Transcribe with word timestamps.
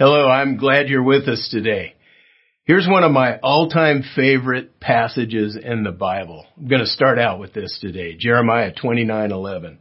Hello, 0.00 0.30
I'm 0.30 0.56
glad 0.56 0.88
you're 0.88 1.02
with 1.02 1.28
us 1.28 1.50
today. 1.50 1.92
Here's 2.64 2.88
one 2.88 3.04
of 3.04 3.12
my 3.12 3.36
all-time 3.42 4.02
favorite 4.16 4.80
passages 4.80 5.58
in 5.62 5.82
the 5.82 5.92
Bible. 5.92 6.46
I'm 6.56 6.68
going 6.68 6.80
to 6.80 6.86
start 6.86 7.18
out 7.18 7.38
with 7.38 7.52
this 7.52 7.78
today. 7.82 8.16
Jeremiah 8.18 8.72
29:11 8.72 9.76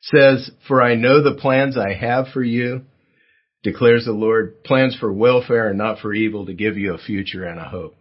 says, 0.00 0.50
"For 0.66 0.82
I 0.82 0.94
know 0.94 1.22
the 1.22 1.34
plans 1.34 1.76
I 1.76 1.92
have 1.92 2.28
for 2.28 2.42
you," 2.42 2.86
declares 3.62 4.06
the 4.06 4.12
Lord, 4.12 4.64
"plans 4.64 4.96
for 4.96 5.12
welfare 5.12 5.68
and 5.68 5.76
not 5.76 5.98
for 5.98 6.14
evil 6.14 6.46
to 6.46 6.54
give 6.54 6.78
you 6.78 6.94
a 6.94 6.98
future 6.98 7.44
and 7.44 7.60
a 7.60 7.64
hope." 7.64 7.94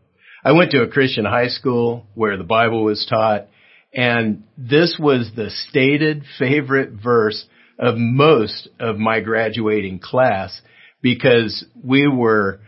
I 0.46 0.54
went 0.54 0.72
to 0.72 0.84
a 0.84 0.88
Christian 0.88 1.26
high 1.26 1.50
school 1.50 2.08
where 2.16 2.38
the 2.38 2.46
Bible 2.46 2.86
was 2.86 3.06
taught, 3.06 3.48
and 3.94 4.44
this 4.58 4.98
was 4.98 5.34
the 5.34 5.50
stated 5.50 6.24
favorite 6.40 6.92
verse 6.92 7.46
of 7.78 7.98
most 7.98 8.70
of 8.80 8.98
my 8.98 9.20
graduating 9.20 10.00
class 10.00 10.62
because 11.02 11.66
we 11.84 12.08
were 12.08 12.60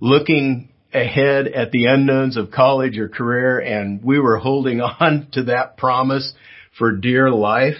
looking 0.00 0.70
ahead 0.92 1.46
at 1.46 1.70
the 1.70 1.86
unknowns 1.86 2.36
of 2.36 2.50
college 2.50 2.98
or 2.98 3.08
career 3.08 3.58
and 3.58 4.02
we 4.02 4.18
were 4.18 4.38
holding 4.38 4.80
on 5.00 5.28
to 5.32 5.44
that 5.44 5.76
promise 5.76 6.32
for 6.78 6.96
dear 6.96 7.30
life. 7.30 7.76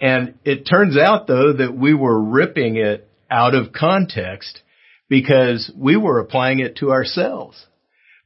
And 0.00 0.34
it 0.44 0.68
turns 0.68 0.96
out 0.96 1.26
though 1.26 1.52
that 1.54 1.76
we 1.76 1.94
were 1.94 2.20
ripping 2.20 2.76
it 2.76 3.08
out 3.30 3.54
of 3.54 3.72
context 3.72 4.62
because 5.08 5.70
we 5.76 5.96
were 5.96 6.20
applying 6.20 6.60
it 6.60 6.76
to 6.76 6.90
ourselves. 6.90 7.66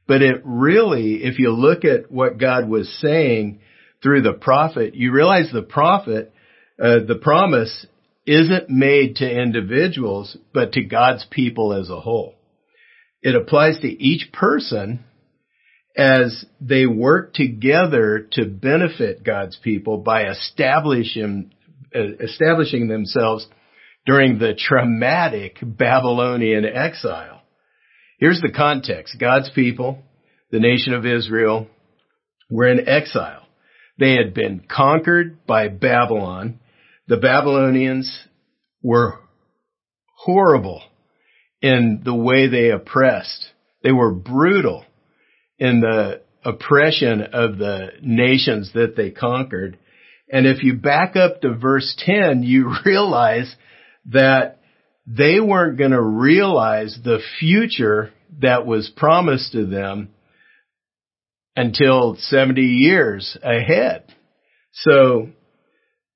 But 0.07 0.21
it 0.21 0.41
really, 0.43 1.23
if 1.23 1.39
you 1.39 1.51
look 1.51 1.85
at 1.85 2.11
what 2.11 2.37
God 2.37 2.67
was 2.67 2.93
saying 2.99 3.61
through 4.01 4.21
the 4.21 4.33
prophet, 4.33 4.95
you 4.95 5.11
realize 5.13 5.49
the 5.51 5.61
prophet, 5.61 6.33
uh, 6.77 6.99
the 7.07 7.19
promise 7.21 7.85
isn't 8.25 8.69
made 8.69 9.17
to 9.17 9.29
individuals, 9.29 10.37
but 10.53 10.73
to 10.73 10.83
God's 10.83 11.25
people 11.29 11.73
as 11.73 11.89
a 11.89 11.99
whole. 11.99 12.35
It 13.21 13.35
applies 13.35 13.79
to 13.79 13.87
each 13.87 14.31
person 14.31 15.03
as 15.95 16.45
they 16.59 16.85
work 16.85 17.33
together 17.33 18.27
to 18.31 18.45
benefit 18.45 19.23
God's 19.23 19.57
people 19.57 19.97
by 19.99 20.29
establishing, 20.29 21.51
establishing 21.93 22.87
themselves 22.87 23.47
during 24.05 24.39
the 24.39 24.53
traumatic 24.57 25.57
Babylonian 25.61 26.65
exile. 26.65 27.41
Here's 28.19 28.41
the 28.41 28.51
context. 28.51 29.17
God's 29.19 29.49
people, 29.51 30.01
the 30.51 30.59
nation 30.59 30.93
of 30.93 31.05
Israel, 31.05 31.67
were 32.49 32.67
in 32.67 32.87
exile. 32.87 33.45
They 33.99 34.15
had 34.15 34.33
been 34.33 34.65
conquered 34.69 35.45
by 35.45 35.67
Babylon 35.67 36.59
the 37.07 37.17
Babylonians 37.17 38.09
were 38.81 39.19
horrible 40.17 40.81
in 41.61 42.01
the 42.03 42.15
way 42.15 42.47
they 42.47 42.69
oppressed. 42.69 43.47
They 43.83 43.91
were 43.91 44.13
brutal 44.13 44.85
in 45.57 45.81
the 45.81 46.21
oppression 46.43 47.21
of 47.21 47.57
the 47.57 47.91
nations 48.01 48.71
that 48.73 48.95
they 48.95 49.11
conquered. 49.11 49.77
And 50.31 50.45
if 50.45 50.63
you 50.63 50.75
back 50.75 51.15
up 51.15 51.41
to 51.41 51.53
verse 51.53 51.95
10, 52.05 52.43
you 52.43 52.73
realize 52.85 53.53
that 54.07 54.59
they 55.05 55.39
weren't 55.39 55.77
going 55.77 55.91
to 55.91 56.01
realize 56.01 56.97
the 57.03 57.19
future 57.39 58.11
that 58.41 58.65
was 58.65 58.91
promised 58.95 59.51
to 59.51 59.65
them 59.65 60.09
until 61.55 62.15
70 62.17 62.61
years 62.61 63.37
ahead. 63.43 64.05
So 64.71 65.29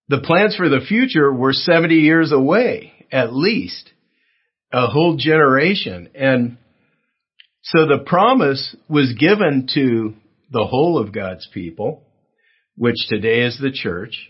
the 0.09 0.21
plans 0.21 0.55
for 0.55 0.69
the 0.69 0.85
future 0.87 1.31
were 1.33 1.53
70 1.53 1.95
years 1.95 2.31
away, 2.31 2.93
at 3.11 3.33
least. 3.33 3.91
A 4.71 4.87
whole 4.87 5.17
generation. 5.17 6.09
And 6.15 6.57
so 7.63 7.85
the 7.85 8.03
promise 8.05 8.75
was 8.89 9.13
given 9.13 9.67
to 9.73 10.13
the 10.51 10.65
whole 10.65 10.97
of 10.97 11.13
God's 11.13 11.47
people, 11.53 12.03
which 12.75 12.95
today 13.09 13.41
is 13.41 13.59
the 13.59 13.71
church. 13.71 14.29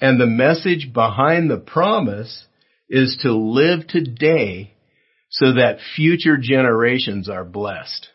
And 0.00 0.20
the 0.20 0.26
message 0.26 0.92
behind 0.92 1.50
the 1.50 1.58
promise 1.58 2.46
is 2.88 3.18
to 3.22 3.32
live 3.32 3.86
today 3.86 4.74
so 5.30 5.54
that 5.54 5.78
future 5.96 6.36
generations 6.40 7.28
are 7.28 7.44
blessed. 7.44 8.08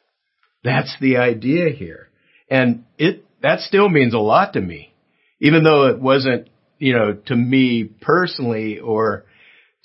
That's 0.63 0.95
the 0.99 1.17
idea 1.17 1.69
here. 1.69 2.09
And 2.49 2.85
it, 2.97 3.25
that 3.41 3.59
still 3.59 3.89
means 3.89 4.13
a 4.13 4.19
lot 4.19 4.53
to 4.53 4.61
me. 4.61 4.93
Even 5.41 5.63
though 5.63 5.87
it 5.87 5.99
wasn't 5.99 6.47
you 6.79 6.93
know, 6.93 7.13
to 7.27 7.35
me 7.35 7.83
personally 7.83 8.79
or 8.79 9.25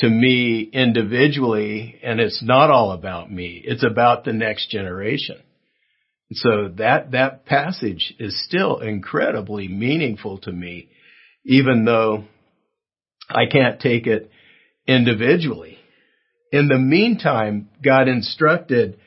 to 0.00 0.08
me 0.08 0.68
individually, 0.72 1.98
and 2.02 2.20
it's 2.20 2.42
not 2.42 2.70
all 2.70 2.92
about 2.92 3.30
me. 3.30 3.60
It's 3.64 3.84
about 3.84 4.24
the 4.24 4.32
next 4.32 4.70
generation. 4.70 5.38
So 6.32 6.68
that, 6.76 7.12
that 7.12 7.46
passage 7.46 8.14
is 8.18 8.44
still 8.46 8.78
incredibly 8.78 9.66
meaningful 9.66 10.38
to 10.38 10.52
me, 10.52 10.88
even 11.44 11.84
though 11.84 12.24
I 13.28 13.46
can't 13.50 13.80
take 13.80 14.06
it 14.06 14.30
individually. 14.86 15.78
In 16.52 16.68
the 16.68 16.78
meantime, 16.78 17.68
God 17.84 18.08
instructed 18.08 18.98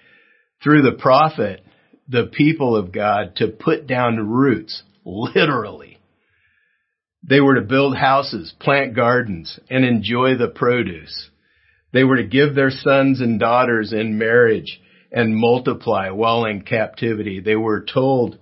through 0.64 0.81
the 0.81 0.97
prophet 0.97 1.64
the 2.08 2.30
people 2.31 2.75
of 2.75 2.91
God 2.91 3.36
to 3.38 3.47
put 3.47 3.88
down 3.88 4.18
roots, 4.30 4.84
literally, 5.06 5.91
they 7.31 7.40
were 7.40 7.56
to 7.56 7.62
build 7.62 7.96
houses, 7.96 8.53
plant 8.59 8.94
gardens, 8.94 9.58
and 9.69 9.86
enjoy 9.86 10.36
the 10.36 10.50
produce. 10.50 11.30
They 11.94 12.03
were 12.03 12.18
to 12.18 12.28
give 12.28 12.56
their 12.56 12.72
sons 12.72 13.22
and 13.22 13.40
daughters 13.40 13.94
in 13.94 14.18
marriage 14.18 14.81
and 15.14 15.34
multiply 15.34 16.09
while 16.09 16.44
in 16.44 16.64
captivity. 16.64 17.40
They 17.40 17.56
were 17.56 17.86
told 17.86 18.38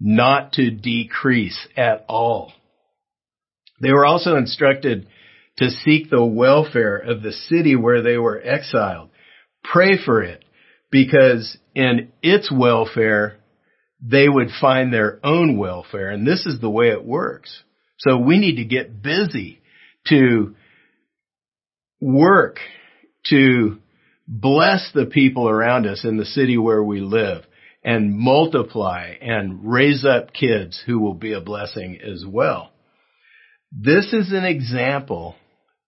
not 0.00 0.54
to 0.54 0.72
decrease 0.72 1.68
at 1.76 2.04
all. 2.08 2.52
They 3.80 3.92
were 3.92 4.04
also 4.04 4.34
instructed 4.34 5.06
to 5.58 5.70
seek 5.70 6.10
the 6.10 6.24
welfare 6.24 6.96
of 6.96 7.22
the 7.22 7.30
city 7.30 7.76
where 7.76 8.02
they 8.02 8.18
were 8.18 8.42
exiled. 8.44 9.10
Pray 9.62 9.96
for 10.04 10.24
it 10.24 10.44
because 10.90 11.56
in 11.76 12.10
its 12.20 12.50
welfare, 12.50 13.36
they 14.02 14.28
would 14.28 14.48
find 14.60 14.92
their 14.92 15.20
own 15.22 15.56
welfare. 15.56 16.10
And 16.10 16.26
this 16.26 16.46
is 16.46 16.60
the 16.60 16.68
way 16.68 16.88
it 16.88 17.04
works. 17.04 17.62
So 17.98 18.18
we 18.18 18.38
need 18.38 18.56
to 18.56 18.64
get 18.64 19.02
busy 19.02 19.60
to 20.08 20.54
work 22.00 22.58
to 23.26 23.78
bless 24.26 24.90
the 24.94 25.06
people 25.06 25.48
around 25.48 25.86
us 25.86 26.04
in 26.04 26.16
the 26.16 26.24
city 26.24 26.58
where 26.58 26.82
we 26.82 27.00
live 27.00 27.44
and 27.82 28.16
multiply 28.16 29.12
and 29.20 29.60
raise 29.62 30.04
up 30.04 30.32
kids 30.32 30.82
who 30.86 30.98
will 30.98 31.14
be 31.14 31.32
a 31.32 31.40
blessing 31.40 31.98
as 32.02 32.24
well. 32.26 32.70
This 33.70 34.12
is 34.12 34.32
an 34.32 34.44
example 34.44 35.36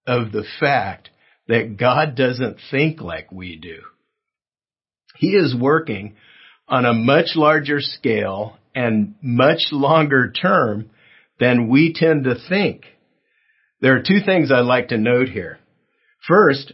of 0.06 0.32
the 0.32 0.44
fact 0.60 1.10
that 1.48 1.76
God 1.78 2.14
doesn't 2.14 2.58
think 2.70 3.00
like 3.00 3.32
we 3.32 3.56
do. 3.56 3.78
He 5.16 5.28
is 5.28 5.54
working 5.58 6.16
on 6.68 6.84
a 6.84 6.92
much 6.92 7.30
larger 7.34 7.80
scale 7.80 8.56
and 8.74 9.14
much 9.22 9.68
longer 9.72 10.30
term 10.30 10.90
than 11.38 11.69
we 11.69 11.92
tend 11.92 12.24
to 12.24 12.34
think. 12.48 12.82
There 13.80 13.97
are 13.97 14.02
two 14.02 14.20
things 14.24 14.50
I'd 14.50 14.60
like 14.60 14.88
to 14.88 14.98
note 14.98 15.28
here. 15.28 15.58
First, 16.26 16.72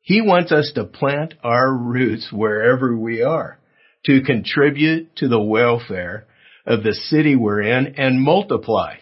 he 0.00 0.20
wants 0.20 0.52
us 0.52 0.70
to 0.74 0.84
plant 0.84 1.34
our 1.42 1.74
roots 1.74 2.28
wherever 2.30 2.96
we 2.96 3.22
are 3.22 3.58
to 4.04 4.22
contribute 4.22 5.16
to 5.16 5.28
the 5.28 5.40
welfare 5.40 6.26
of 6.66 6.82
the 6.82 6.94
city 6.94 7.34
we're 7.34 7.62
in 7.62 7.94
and 7.96 8.20
multiply. 8.20 8.96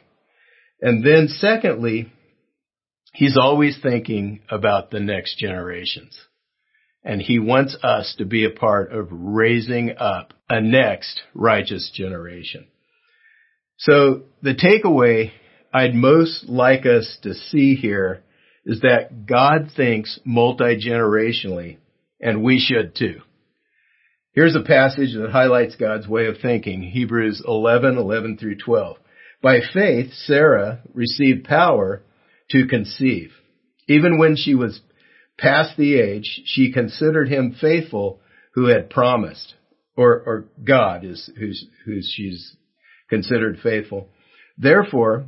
And 0.81 1.05
then 1.05 1.29
secondly, 1.29 2.13
he's 3.13 3.37
always 3.37 3.79
thinking 3.83 4.41
about 4.49 4.91
the 4.91 5.01
next 5.01 5.39
generations. 5.39 6.19
And 7.05 7.21
he 7.21 7.39
wants 7.39 7.77
us 7.83 8.15
to 8.19 8.25
be 8.25 8.45
a 8.45 8.51
part 8.51 8.93
of 8.93 9.09
raising 9.11 9.97
up 9.99 10.35
a 10.49 10.61
next 10.61 11.21
righteous 11.35 11.91
generation. 11.93 12.67
So 13.83 14.23
the 14.43 14.55
takeaway 14.55 15.33
I'd 15.75 15.95
most 15.95 16.49
like 16.49 16.87
us 16.87 17.19
to 17.23 17.35
see 17.35 17.75
here 17.75 18.23
is 18.65 18.81
that 18.83 19.27
God 19.27 19.71
thinks 19.77 20.21
multi-generationally 20.25 21.79
and 22.21 22.45
we 22.45 22.61
should 22.61 22.95
too. 22.95 23.23
Here's 24.35 24.55
a 24.55 24.63
passage 24.63 25.15
that 25.15 25.31
highlights 25.31 25.75
God's 25.75 26.07
way 26.07 26.27
of 26.27 26.37
thinking, 26.41 26.83
Hebrews 26.83 27.43
11, 27.45 27.99
11 27.99 28.39
through 28.39 28.59
12. 28.59 28.99
By 29.43 29.59
faith, 29.75 30.13
Sarah 30.13 30.83
received 30.95 31.45
power 31.45 32.05
to 32.51 32.69
conceive. 32.69 33.33
Even 33.89 34.17
when 34.17 34.37
she 34.37 34.55
was 34.55 34.81
past 35.37 35.77
the 35.77 35.99
age, 35.99 36.43
she 36.45 36.73
considered 36.73 37.29
him 37.29 37.57
faithful 37.61 38.21
who 38.55 38.67
had 38.67 38.91
promised, 38.91 39.55
or, 39.97 40.13
or 40.25 40.45
God 40.63 41.05
is 41.05 41.29
who's, 41.37 41.67
who's 41.85 42.11
she's 42.15 42.57
considered 43.13 43.59
faithful. 43.63 44.09
Therefore, 44.57 45.27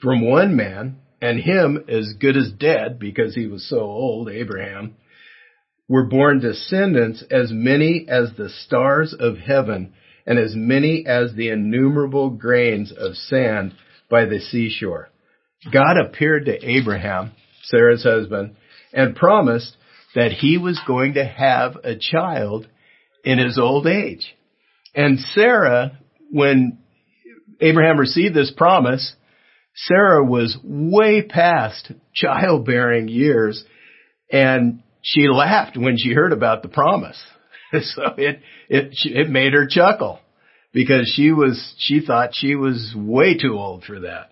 from 0.00 0.24
one 0.24 0.54
man, 0.54 0.98
and 1.20 1.40
him 1.40 1.84
as 1.88 2.14
good 2.20 2.36
as 2.36 2.52
dead 2.52 3.00
because 3.00 3.34
he 3.34 3.48
was 3.48 3.68
so 3.68 3.80
old, 3.80 4.28
Abraham, 4.28 4.94
were 5.88 6.06
born 6.06 6.38
descendants 6.38 7.24
as 7.28 7.50
many 7.52 8.06
as 8.08 8.30
the 8.36 8.48
stars 8.48 9.14
of 9.18 9.36
heaven 9.36 9.92
and 10.26 10.38
as 10.38 10.54
many 10.54 11.04
as 11.04 11.34
the 11.34 11.48
innumerable 11.48 12.30
grains 12.30 12.92
of 12.96 13.16
sand 13.16 13.74
by 14.08 14.24
the 14.24 14.38
seashore. 14.38 15.08
God 15.72 15.96
appeared 15.96 16.44
to 16.44 16.64
Abraham, 16.64 17.32
Sarah's 17.64 18.04
husband, 18.04 18.54
and 18.92 19.16
promised 19.16 19.76
that 20.14 20.30
he 20.30 20.56
was 20.56 20.80
going 20.86 21.14
to 21.14 21.24
have 21.24 21.76
a 21.82 21.96
child 21.96 22.68
in 23.24 23.40
his 23.40 23.58
old 23.58 23.88
age. 23.88 24.36
And 24.94 25.18
Sarah, 25.34 25.98
when 26.30 26.78
Abraham 27.62 27.98
received 27.98 28.34
this 28.34 28.52
promise, 28.54 29.14
Sarah 29.74 30.24
was 30.24 30.58
way 30.62 31.22
past 31.22 31.92
childbearing 32.12 33.08
years 33.08 33.64
and 34.30 34.82
she 35.00 35.28
laughed 35.28 35.76
when 35.76 35.96
she 35.96 36.12
heard 36.12 36.32
about 36.32 36.62
the 36.62 36.68
promise. 36.68 37.22
so 37.72 38.02
it, 38.18 38.40
it, 38.68 38.94
it 39.04 39.30
made 39.30 39.52
her 39.52 39.66
chuckle 39.68 40.18
because 40.72 41.10
she 41.14 41.30
was, 41.32 41.74
she 41.78 42.04
thought 42.04 42.30
she 42.34 42.54
was 42.54 42.94
way 42.96 43.38
too 43.38 43.56
old 43.58 43.84
for 43.84 44.00
that. 44.00 44.30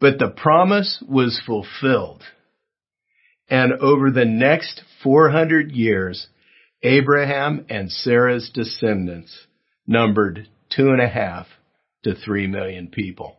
But 0.00 0.18
the 0.18 0.28
promise 0.28 1.02
was 1.08 1.40
fulfilled. 1.46 2.22
And 3.48 3.72
over 3.74 4.10
the 4.10 4.24
next 4.24 4.82
400 5.02 5.70
years, 5.70 6.26
Abraham 6.82 7.66
and 7.70 7.90
Sarah's 7.90 8.50
descendants 8.52 9.46
numbered 9.86 10.48
two 10.74 10.90
and 10.90 11.00
a 11.00 11.08
half 11.08 11.46
to 12.06 12.14
three 12.14 12.46
million 12.46 12.86
people. 12.86 13.36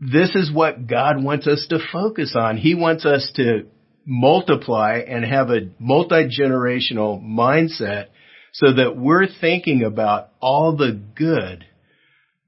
this 0.00 0.34
is 0.34 0.52
what 0.52 0.86
God 0.86 1.22
wants 1.22 1.46
us 1.46 1.66
to 1.68 1.78
focus 1.92 2.34
on. 2.38 2.56
He 2.56 2.74
wants 2.74 3.04
us 3.04 3.30
to 3.36 3.66
multiply 4.06 5.02
and 5.06 5.24
have 5.24 5.50
a 5.50 5.68
multi-generational 5.78 7.22
mindset 7.22 8.06
so 8.54 8.72
that 8.72 8.96
we're 8.96 9.26
thinking 9.40 9.84
about 9.84 10.30
all 10.40 10.76
the 10.76 10.98
good, 11.14 11.66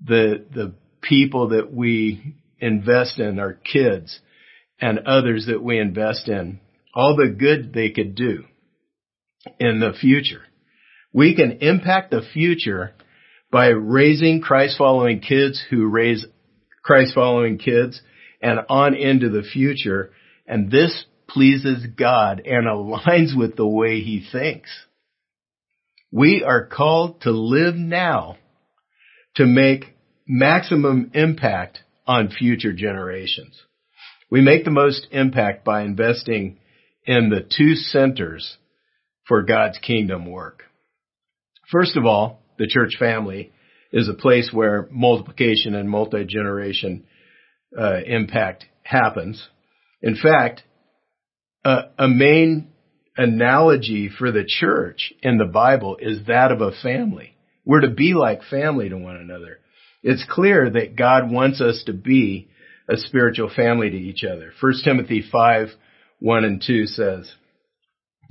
the, 0.02 0.46
the 0.54 0.72
people 1.02 1.50
that 1.50 1.72
we 1.72 2.36
invest 2.58 3.18
in, 3.18 3.38
our 3.38 3.52
kids 3.52 4.18
and 4.80 5.00
others 5.00 5.46
that 5.46 5.62
we 5.62 5.78
invest 5.78 6.28
in, 6.28 6.60
all 6.94 7.16
the 7.16 7.28
good 7.28 7.72
they 7.72 7.90
could 7.90 8.14
do 8.14 8.44
in 9.58 9.80
the 9.80 9.92
future. 9.98 10.42
We 11.12 11.34
can 11.34 11.58
impact 11.60 12.10
the 12.10 12.22
future 12.32 12.94
by 13.50 13.68
raising 13.68 14.40
Christ 14.40 14.76
following 14.78 15.20
kids 15.20 15.62
who 15.70 15.86
raise 15.86 16.24
Christ 16.82 17.14
following 17.14 17.58
kids 17.58 18.00
and 18.40 18.60
on 18.68 18.94
into 18.94 19.28
the 19.28 19.42
future. 19.42 20.12
And 20.46 20.70
this 20.70 21.04
pleases 21.28 21.86
God 21.96 22.42
and 22.44 22.66
aligns 22.66 23.36
with 23.36 23.56
the 23.56 23.66
way 23.66 24.00
he 24.00 24.24
thinks. 24.30 24.70
We 26.12 26.42
are 26.44 26.66
called 26.66 27.22
to 27.22 27.30
live 27.30 27.76
now 27.76 28.36
to 29.36 29.46
make 29.46 29.94
maximum 30.26 31.12
impact 31.14 31.78
on 32.06 32.30
future 32.30 32.72
generations. 32.72 33.60
We 34.30 34.40
make 34.40 34.64
the 34.64 34.70
most 34.70 35.06
impact 35.12 35.64
by 35.64 35.82
investing 35.82 36.58
in 37.06 37.30
the 37.30 37.40
two 37.40 37.74
centers 37.74 38.56
for 39.26 39.42
God's 39.42 39.78
kingdom 39.78 40.30
work. 40.30 40.64
First 41.70 41.96
of 41.96 42.04
all, 42.04 42.42
the 42.58 42.66
church 42.66 42.96
family 42.98 43.52
is 43.92 44.08
a 44.08 44.14
place 44.14 44.50
where 44.52 44.88
multiplication 44.90 45.74
and 45.74 45.88
multi-generation 45.88 47.04
uh, 47.78 48.00
impact 48.04 48.64
happens. 48.82 49.48
In 50.02 50.16
fact, 50.16 50.62
a 51.64 52.08
main 52.08 52.68
analogy 53.16 54.08
for 54.08 54.32
the 54.32 54.44
church 54.46 55.12
in 55.22 55.36
the 55.36 55.44
Bible 55.44 55.98
is 56.00 56.26
that 56.26 56.52
of 56.52 56.60
a 56.60 56.72
family. 56.82 57.36
We're 57.64 57.82
to 57.82 57.90
be 57.90 58.14
like 58.14 58.42
family 58.44 58.88
to 58.88 58.96
one 58.96 59.16
another. 59.16 59.58
It's 60.02 60.24
clear 60.28 60.70
that 60.70 60.96
God 60.96 61.30
wants 61.30 61.60
us 61.60 61.82
to 61.86 61.92
be 61.92 62.48
a 62.88 62.96
spiritual 62.96 63.50
family 63.54 63.90
to 63.90 63.96
each 63.96 64.24
other. 64.24 64.52
1 64.60 64.72
Timothy 64.82 65.22
5, 65.30 65.68
1 66.20 66.44
and 66.44 66.62
2 66.64 66.86
says, 66.86 67.32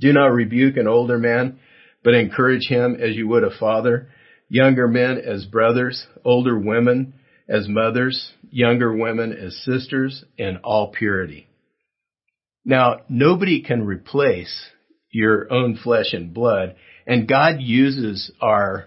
Do 0.00 0.12
not 0.12 0.32
rebuke 0.32 0.76
an 0.76 0.88
older 0.88 1.18
man, 1.18 1.58
but 2.02 2.14
encourage 2.14 2.66
him 2.68 2.96
as 3.00 3.16
you 3.16 3.28
would 3.28 3.44
a 3.44 3.56
father, 3.58 4.08
younger 4.48 4.88
men 4.88 5.18
as 5.18 5.44
brothers, 5.44 6.06
older 6.24 6.58
women 6.58 7.14
as 7.48 7.68
mothers, 7.68 8.32
younger 8.50 8.94
women 8.96 9.32
as 9.32 9.56
sisters, 9.64 10.24
in 10.38 10.58
all 10.58 10.92
purity. 10.92 11.48
Now, 12.64 13.00
nobody 13.08 13.62
can 13.62 13.84
replace 13.84 14.68
your 15.10 15.52
own 15.52 15.76
flesh 15.76 16.12
and 16.12 16.32
blood, 16.32 16.76
and 17.06 17.28
God 17.28 17.56
uses 17.60 18.30
our 18.40 18.86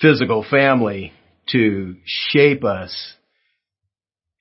physical 0.00 0.44
family 0.48 1.12
to 1.50 1.96
shape 2.04 2.64
us 2.64 3.14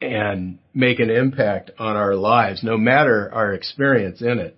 and 0.02 0.60
make 0.74 1.00
an 1.00 1.10
impact 1.10 1.72
on 1.78 1.96
our 1.96 2.16
lives, 2.16 2.64
no 2.64 2.78
matter 2.78 3.32
our 3.34 3.54
experience 3.54 4.22
in 4.22 4.40
it. 4.40 4.58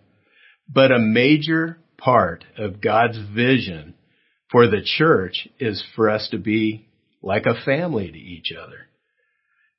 But 0.68 0.92
a 0.92 1.00
major 1.00 1.78
part 1.98 2.46
of 2.58 2.82
God's 2.82 3.18
vision 3.36 3.96
for 4.52 4.68
the 4.68 4.82
church 4.84 5.48
is 5.60 5.84
for 5.96 6.10
us 6.10 6.30
to 6.32 6.38
be 6.38 6.88
like 7.22 7.46
a 7.46 7.62
family 7.66 8.12
to 8.12 8.18
each 8.18 8.52
other. 8.52 8.88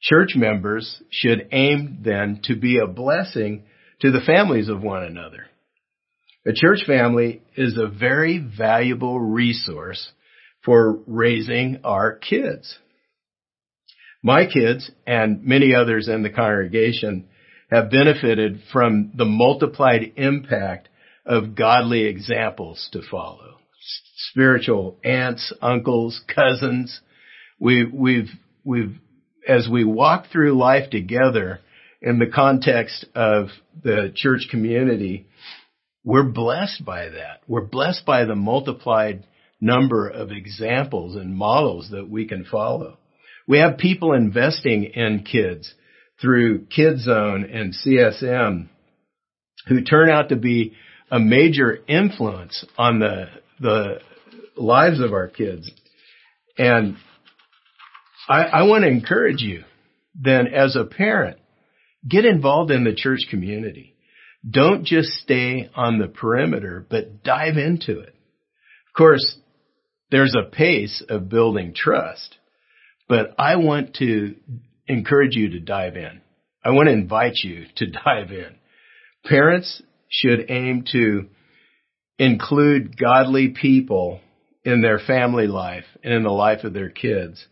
Church 0.00 0.30
members 0.36 1.02
should 1.10 1.48
aim 1.52 2.00
then 2.04 2.40
to 2.44 2.56
be 2.56 2.78
a 2.78 2.86
blessing 2.86 3.64
to 4.00 4.10
the 4.10 4.20
families 4.20 4.68
of 4.68 4.82
one 4.82 5.02
another. 5.02 5.46
A 6.46 6.52
church 6.52 6.80
family 6.86 7.40
is 7.56 7.78
a 7.78 7.88
very 7.88 8.38
valuable 8.38 9.18
resource 9.18 10.10
for 10.62 10.98
raising 11.06 11.80
our 11.84 12.16
kids. 12.16 12.76
My 14.24 14.46
kids 14.46 14.90
and 15.06 15.44
many 15.44 15.74
others 15.74 16.08
in 16.08 16.22
the 16.22 16.30
congregation 16.30 17.26
have 17.70 17.90
benefited 17.90 18.62
from 18.72 19.12
the 19.14 19.26
multiplied 19.26 20.14
impact 20.16 20.88
of 21.26 21.54
godly 21.54 22.04
examples 22.04 22.88
to 22.92 23.02
follow. 23.10 23.58
Spiritual 24.30 24.96
aunts, 25.04 25.52
uncles, 25.60 26.22
cousins. 26.34 27.02
We, 27.60 27.84
we've, 27.84 28.30
we've 28.64 28.98
as 29.46 29.68
we 29.70 29.84
walk 29.84 30.28
through 30.32 30.56
life 30.56 30.88
together 30.88 31.60
in 32.00 32.18
the 32.18 32.30
context 32.34 33.04
of 33.14 33.48
the 33.82 34.10
church 34.14 34.48
community, 34.50 35.26
we're 36.02 36.30
blessed 36.30 36.82
by 36.82 37.10
that. 37.10 37.42
We're 37.46 37.66
blessed 37.66 38.06
by 38.06 38.24
the 38.24 38.34
multiplied 38.34 39.26
number 39.60 40.08
of 40.08 40.30
examples 40.30 41.14
and 41.14 41.36
models 41.36 41.90
that 41.90 42.08
we 42.08 42.26
can 42.26 42.46
follow. 42.46 42.96
We 43.46 43.58
have 43.58 43.78
people 43.78 44.12
investing 44.12 44.84
in 44.84 45.24
kids 45.24 45.72
through 46.20 46.66
KidZone 46.66 47.54
and 47.54 47.74
CSM 47.74 48.68
who 49.68 49.82
turn 49.82 50.10
out 50.10 50.30
to 50.30 50.36
be 50.36 50.74
a 51.10 51.18
major 51.18 51.78
influence 51.86 52.64
on 52.78 52.98
the, 52.98 53.26
the 53.60 54.00
lives 54.56 55.00
of 55.00 55.12
our 55.12 55.28
kids. 55.28 55.70
And 56.56 56.96
I, 58.28 58.44
I 58.44 58.62
want 58.62 58.84
to 58.84 58.88
encourage 58.88 59.42
you 59.42 59.64
then 60.14 60.46
as 60.46 60.76
a 60.76 60.84
parent, 60.84 61.38
get 62.08 62.24
involved 62.24 62.70
in 62.70 62.84
the 62.84 62.94
church 62.94 63.26
community. 63.30 63.94
Don't 64.48 64.84
just 64.84 65.08
stay 65.08 65.70
on 65.74 65.98
the 65.98 66.06
perimeter, 66.06 66.86
but 66.88 67.22
dive 67.22 67.56
into 67.56 67.98
it. 67.98 68.14
Of 68.88 68.96
course, 68.96 69.38
there's 70.10 70.34
a 70.34 70.48
pace 70.48 71.02
of 71.08 71.28
building 71.28 71.74
trust, 71.74 72.36
but 73.08 73.34
I 73.38 73.56
want 73.56 73.94
to 73.96 74.36
encourage 74.86 75.34
you 75.34 75.50
to 75.50 75.60
dive 75.60 75.96
in. 75.96 76.20
I 76.64 76.70
want 76.70 76.88
to 76.88 76.92
invite 76.92 77.36
you 77.42 77.66
to 77.76 77.86
dive 77.86 78.30
in. 78.30 78.56
Parents 79.24 79.82
should 80.08 80.50
aim 80.50 80.84
to 80.92 81.28
include 82.18 82.96
godly 82.98 83.48
people 83.48 84.20
in 84.64 84.80
their 84.80 84.98
family 84.98 85.46
life 85.46 85.84
and 86.02 86.12
in 86.12 86.22
the 86.22 86.30
life 86.30 86.64
of 86.64 86.72
their 86.72 86.90
kids. 86.90 87.44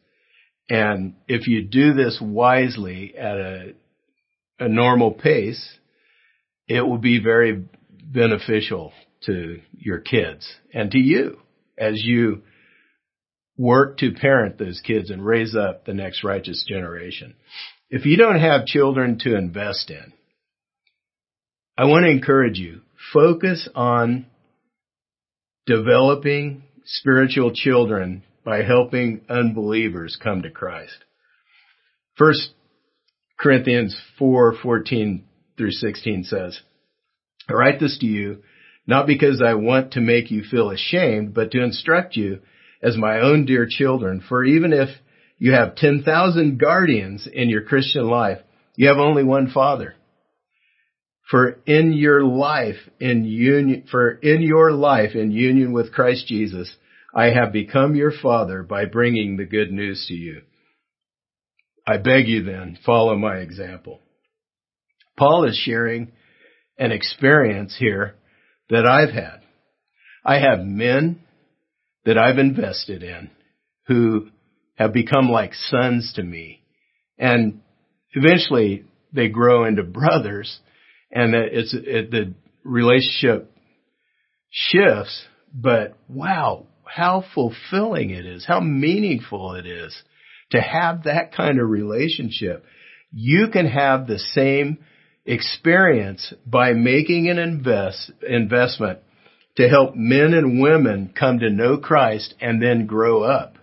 And 0.68 1.14
if 1.28 1.46
you 1.48 1.62
do 1.62 1.92
this 1.92 2.18
wisely 2.22 3.14
at 3.16 3.36
a, 3.36 3.72
a 4.60 4.68
normal 4.68 5.10
pace, 5.10 5.78
it 6.68 6.82
will 6.82 6.98
be 6.98 7.22
very 7.22 7.64
beneficial 8.04 8.92
to 9.24 9.60
your 9.72 9.98
kids 9.98 10.50
and 10.72 10.90
to 10.90 10.98
you 10.98 11.38
as 11.76 12.02
you 12.02 12.42
work 13.56 13.98
to 13.98 14.12
parent 14.12 14.58
those 14.58 14.80
kids 14.80 15.10
and 15.10 15.24
raise 15.24 15.54
up 15.54 15.84
the 15.84 15.94
next 15.94 16.24
righteous 16.24 16.64
generation. 16.66 17.34
If 17.90 18.06
you 18.06 18.16
don't 18.16 18.40
have 18.40 18.66
children 18.66 19.18
to 19.20 19.36
invest 19.36 19.90
in, 19.90 20.12
I 21.76 21.84
want 21.84 22.04
to 22.04 22.10
encourage 22.10 22.58
you, 22.58 22.80
focus 23.12 23.68
on 23.74 24.26
developing 25.66 26.64
spiritual 26.84 27.52
children 27.54 28.24
by 28.44 28.62
helping 28.62 29.22
unbelievers 29.28 30.18
come 30.20 30.42
to 30.42 30.50
Christ. 30.50 31.04
First 32.16 32.50
Corinthians 33.38 33.96
4:14 34.20 35.22
through 35.56 35.70
16 35.70 36.24
says, 36.24 36.60
I 37.48 37.52
write 37.52 37.80
this 37.80 37.98
to 37.98 38.06
you 38.06 38.42
not 38.86 39.06
because 39.06 39.40
I 39.40 39.54
want 39.54 39.92
to 39.92 40.00
make 40.00 40.30
you 40.30 40.42
feel 40.42 40.70
ashamed, 40.70 41.34
but 41.34 41.52
to 41.52 41.62
instruct 41.62 42.16
you 42.16 42.40
as 42.82 42.96
my 42.96 43.20
own 43.20 43.44
dear 43.46 43.66
children. 43.68 44.22
For 44.28 44.44
even 44.44 44.72
if 44.72 44.88
you 45.38 45.52
have 45.52 45.76
10,000 45.76 46.58
guardians 46.58 47.28
in 47.32 47.48
your 47.48 47.62
Christian 47.62 48.08
life, 48.08 48.38
you 48.76 48.88
have 48.88 48.98
only 48.98 49.24
one 49.24 49.50
father. 49.50 49.94
For 51.30 51.60
in 51.66 51.92
your 51.92 52.24
life 52.24 52.76
in 53.00 53.24
union, 53.24 53.84
for 53.90 54.12
in 54.12 54.42
your 54.42 54.72
life 54.72 55.14
in 55.14 55.30
union 55.30 55.72
with 55.72 55.92
Christ 55.92 56.26
Jesus, 56.26 56.74
I 57.14 57.26
have 57.26 57.52
become 57.52 57.94
your 57.94 58.12
father 58.22 58.62
by 58.62 58.86
bringing 58.86 59.36
the 59.36 59.44
good 59.44 59.70
news 59.70 60.04
to 60.08 60.14
you. 60.14 60.42
I 61.86 61.98
beg 61.98 62.28
you 62.28 62.44
then, 62.44 62.78
follow 62.84 63.16
my 63.16 63.36
example. 63.36 64.00
Paul 65.16 65.44
is 65.44 65.56
sharing 65.56 66.12
an 66.78 66.92
experience 66.92 67.76
here 67.78 68.16
that 68.70 68.86
I've 68.86 69.12
had. 69.12 69.40
I 70.24 70.38
have 70.38 70.60
men 70.64 71.20
that 72.04 72.18
I've 72.18 72.38
invested 72.38 73.02
in 73.02 73.30
who 73.86 74.28
have 74.76 74.92
become 74.92 75.28
like 75.28 75.54
sons 75.54 76.12
to 76.16 76.22
me. 76.22 76.62
And 77.18 77.60
eventually 78.12 78.84
they 79.12 79.28
grow 79.28 79.64
into 79.64 79.82
brothers 79.82 80.58
and 81.10 81.34
it's, 81.34 81.74
it, 81.74 82.10
the 82.10 82.34
relationship 82.64 83.50
shifts, 84.50 85.24
but 85.54 85.96
wow, 86.08 86.66
how 86.84 87.24
fulfilling 87.34 88.10
it 88.10 88.26
is, 88.26 88.44
how 88.46 88.60
meaningful 88.60 89.54
it 89.54 89.66
is 89.66 89.94
to 90.50 90.60
have 90.60 91.04
that 91.04 91.34
kind 91.34 91.60
of 91.60 91.68
relationship. 91.68 92.64
You 93.10 93.48
can 93.52 93.66
have 93.66 94.06
the 94.06 94.18
same 94.18 94.78
experience 95.24 96.32
by 96.46 96.72
making 96.72 97.28
an 97.28 97.38
invest, 97.38 98.10
investment 98.26 99.00
to 99.56 99.68
help 99.68 99.94
men 99.94 100.34
and 100.34 100.62
women 100.62 101.12
come 101.18 101.40
to 101.40 101.50
know 101.50 101.76
Christ 101.76 102.34
and 102.40 102.62
then 102.62 102.86
grow 102.86 103.22
up 103.22 103.56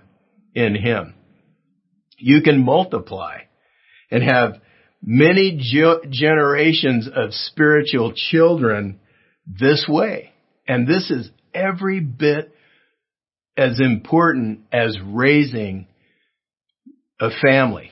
in 0.53 0.75
Him. 0.75 1.15
You 2.17 2.41
can 2.41 2.63
multiply 2.63 3.39
and 4.11 4.23
have 4.23 4.61
many 5.01 5.57
ge- 5.57 6.09
generations 6.09 7.07
of 7.13 7.33
spiritual 7.33 8.13
children 8.15 8.99
this 9.47 9.85
way. 9.87 10.31
And 10.67 10.87
this 10.87 11.09
is 11.09 11.29
every 11.53 11.99
bit 11.99 12.53
as 13.57 13.79
important 13.79 14.61
as 14.71 14.97
raising 15.03 15.87
a 17.19 17.29
family. 17.41 17.91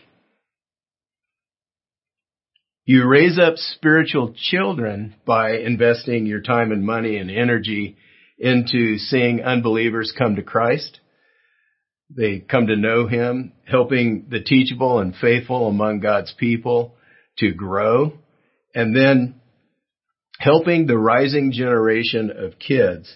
You 2.90 3.06
raise 3.06 3.38
up 3.38 3.58
spiritual 3.58 4.34
children 4.34 5.14
by 5.26 5.58
investing 5.58 6.26
your 6.26 6.40
time 6.40 6.72
and 6.72 6.86
money 6.86 7.18
and 7.18 7.30
energy 7.30 7.98
into 8.40 8.98
seeing 8.98 9.42
unbelievers 9.42 10.14
come 10.18 10.38
to 10.38 10.42
Christ. 10.42 11.02
They 12.10 12.40
come 12.40 12.68
to 12.68 12.78
know 12.78 13.06
Him, 13.06 13.52
helping 13.66 14.28
the 14.30 14.40
teachable 14.40 15.00
and 15.00 15.14
faithful 15.14 15.68
among 15.68 16.00
God's 16.00 16.34
people 16.38 16.96
to 17.40 17.52
grow, 17.52 18.14
and 18.74 18.96
then 18.96 19.42
helping 20.40 20.88
the 20.88 20.98
rising 20.98 21.52
generation 21.52 22.32
of 22.32 22.58
kids 22.58 23.14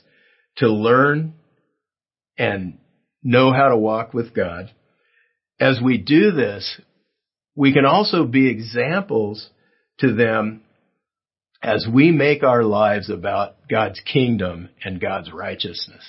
to 0.57 0.67
learn 0.67 1.35
and 2.37 2.77
know 3.23 3.53
how 3.53 3.69
to 3.69 3.77
walk 3.77 4.13
with 4.13 4.35
God. 4.35 4.69
As 5.61 5.79
we 5.81 5.97
do 5.97 6.31
this, 6.31 6.81
we 7.55 7.71
can 7.71 7.85
also 7.85 8.25
be 8.25 8.49
examples 8.49 9.49
to 10.01 10.13
them 10.13 10.61
as 11.63 11.87
we 11.91 12.11
make 12.11 12.43
our 12.43 12.63
lives 12.63 13.09
about 13.09 13.55
God's 13.69 13.99
kingdom 14.01 14.69
and 14.83 14.99
God's 14.99 15.31
righteousness. 15.31 16.03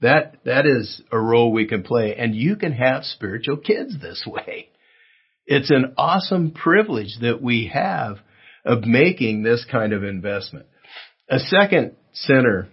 That, 0.00 0.36
that 0.44 0.66
is 0.66 1.02
a 1.10 1.18
role 1.18 1.52
we 1.52 1.66
can 1.66 1.82
play 1.82 2.14
and 2.16 2.34
you 2.34 2.56
can 2.56 2.72
have 2.72 3.04
spiritual 3.04 3.56
kids 3.56 4.00
this 4.00 4.24
way. 4.26 4.68
It's 5.46 5.70
an 5.70 5.94
awesome 5.96 6.50
privilege 6.50 7.16
that 7.20 7.40
we 7.40 7.70
have 7.72 8.18
of 8.64 8.84
making 8.84 9.42
this 9.42 9.64
kind 9.70 9.92
of 9.92 10.04
investment. 10.04 10.66
A 11.28 11.38
second 11.38 11.92
center 12.12 12.68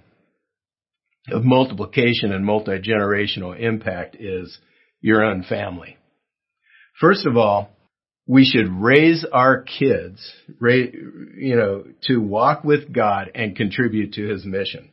of 1.30 1.44
multiplication 1.44 2.34
and 2.34 2.46
multi-generational 2.46 3.58
impact 3.58 4.16
is 4.20 4.58
your 5.02 5.24
own 5.24 5.44
family. 5.44 5.98
First 7.00 7.26
of 7.26 7.38
all, 7.38 7.70
we 8.26 8.46
should 8.46 8.70
raise 8.72 9.26
our 9.32 9.62
kids, 9.62 10.32
you 10.62 11.56
know, 11.56 11.84
to 12.04 12.18
walk 12.18 12.64
with 12.64 12.94
God 12.94 13.32
and 13.36 13.56
contribute 13.56 14.14
to 14.14 14.28
his 14.28 14.46
mission. 14.46 14.92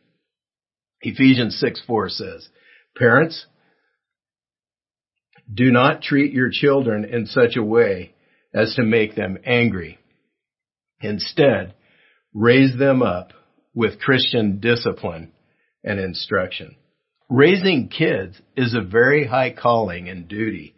Ephesians 1.02 1.58
6 1.60 1.82
4 1.87 2.08
says, 2.08 2.49
Parents, 2.96 3.46
do 5.52 5.70
not 5.70 6.02
treat 6.02 6.32
your 6.32 6.50
children 6.52 7.04
in 7.04 7.26
such 7.26 7.56
a 7.56 7.62
way 7.62 8.12
as 8.52 8.75
to 8.75 8.82
make 8.82 9.14
them 9.14 9.38
angry. 9.44 9.99
Instead, 11.00 11.75
raise 12.34 12.76
them 12.78 13.02
up 13.02 13.32
with 13.75 14.00
Christian 14.00 14.60
discipline 14.60 15.32
and 15.84 15.99
instruction. 15.99 16.76
Raising 17.28 17.88
kids 17.88 18.40
is 18.56 18.75
a 18.75 18.82
very 18.82 19.26
high 19.26 19.50
calling 19.50 20.08
and 20.08 20.28
duty, 20.28 20.75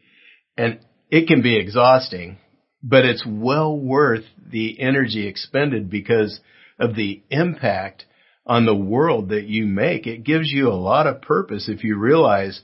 and 0.56 0.80
it 1.10 1.26
can 1.26 1.42
be 1.42 1.58
exhausting 1.58 2.38
but 2.82 3.04
it's 3.04 3.24
well 3.26 3.76
worth 3.76 4.24
the 4.50 4.80
energy 4.80 5.26
expended 5.26 5.88
because 5.90 6.40
of 6.78 6.96
the 6.96 7.22
impact 7.30 8.04
on 8.44 8.66
the 8.66 8.74
world 8.74 9.28
that 9.28 9.44
you 9.44 9.66
make. 9.66 10.06
It 10.06 10.24
gives 10.24 10.50
you 10.50 10.68
a 10.68 10.74
lot 10.74 11.06
of 11.06 11.22
purpose 11.22 11.68
if 11.68 11.84
you 11.84 11.96
realize 11.96 12.60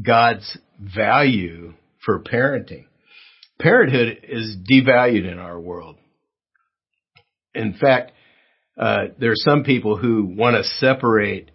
God's 0.00 0.58
value 0.78 1.74
for 2.04 2.20
parenting. 2.20 2.84
Parenthood 3.58 4.18
is 4.24 4.56
devalued 4.70 5.30
in 5.30 5.38
our 5.38 5.58
world. 5.58 5.96
In 7.54 7.74
fact, 7.74 8.12
uh, 8.76 9.04
there 9.18 9.30
are 9.30 9.36
some 9.36 9.62
people 9.62 9.96
who 9.96 10.24
want 10.24 10.56
to 10.56 10.64
separate 10.64 11.50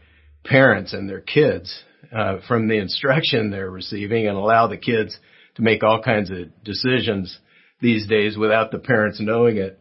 parents 0.46 0.94
and 0.94 1.10
their 1.10 1.20
kids 1.20 1.84
uh, 2.16 2.38
from 2.48 2.68
the 2.68 2.78
instruction 2.78 3.52
they're 3.52 3.70
receiving 3.70 4.28
and 4.28 4.38
allow 4.38 4.68
the 4.68 4.78
kids 4.78 5.18
to 5.56 5.62
make 5.62 5.84
all 5.84 6.02
kinds 6.02 6.32
of 6.32 6.38
decisions 6.64 7.38
these 7.82 8.08
days 8.08 8.38
without 8.38 8.72
the 8.72 8.80
parents 8.80 9.20
knowing 9.22 9.58
it. 9.58 9.80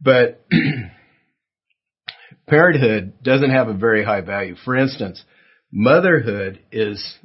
But 0.00 0.44
parenthood 2.48 3.14
doesn't 3.22 3.50
have 3.50 3.68
a 3.68 3.74
very 3.74 4.04
high 4.04 4.20
value. 4.20 4.56
For 4.64 4.76
instance, 4.76 5.22
motherhood 5.72 6.60
is 6.70 7.18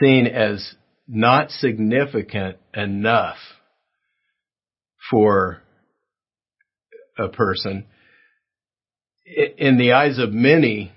seen 0.00 0.26
as 0.26 0.74
not 1.06 1.50
significant 1.50 2.58
enough 2.74 3.36
for 5.10 5.62
a 7.18 7.28
person. 7.28 7.86
In 9.58 9.78
the 9.78 9.92
eyes 9.92 10.18
of 10.18 10.32
many, 10.32 10.92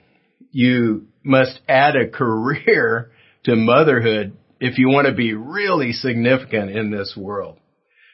you 0.52 1.08
must 1.24 1.60
add 1.68 1.96
a 1.96 2.10
career 2.12 3.12
to 3.44 3.56
motherhood 3.56 4.38
if 4.60 4.78
you 4.78 4.90
want 4.90 5.08
to 5.08 5.14
be 5.14 5.34
really 5.34 5.92
significant 5.92 6.72
in 6.72 6.90
this 6.90 7.16
world. 7.16 7.60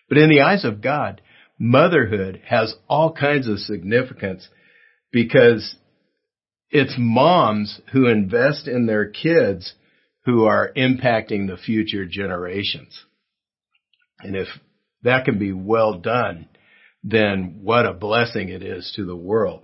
But 0.10 0.18
in 0.18 0.30
the 0.30 0.42
eyes 0.42 0.66
of 0.66 0.82
God, 0.82 1.22
motherhood 1.60 2.42
has 2.46 2.76
all 2.88 3.14
kinds 3.14 3.48
of 3.48 3.60
significance 3.60 4.48
because 5.12 5.76
it's 6.70 6.96
moms 6.98 7.80
who 7.92 8.08
invest 8.08 8.68
in 8.68 8.86
their 8.86 9.10
kids 9.10 9.74
who 10.26 10.46
are 10.46 10.72
impacting 10.76 11.48
the 11.48 11.58
future 11.58 12.06
generations. 12.06 13.06
And 14.20 14.36
if 14.36 14.48
that 15.04 15.26
can 15.26 15.38
be 15.38 15.52
well 15.52 16.00
done, 16.00 16.48
then 17.04 17.60
what 17.62 17.86
a 17.86 17.94
blessing 17.94 18.50
it 18.50 18.64
is 18.64 18.92
to 18.96 19.06
the 19.06 19.16
world. 19.16 19.64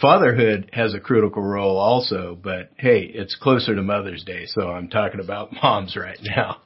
Fatherhood 0.00 0.70
has 0.72 0.92
a 0.92 1.00
critical 1.00 1.42
role 1.42 1.78
also, 1.78 2.36
but 2.40 2.70
hey, 2.76 3.02
it's 3.02 3.36
closer 3.36 3.76
to 3.76 3.82
Mother's 3.82 4.24
Day, 4.24 4.46
so 4.46 4.68
I'm 4.68 4.88
talking 4.88 5.20
about 5.20 5.52
moms 5.62 5.96
right 5.96 6.18
now. 6.20 6.60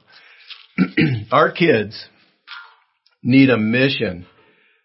Our 1.31 1.51
kids 1.51 2.07
need 3.21 3.49
a 3.49 3.57
mission 3.57 4.25